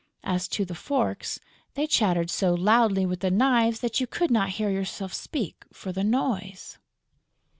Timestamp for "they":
1.75-1.85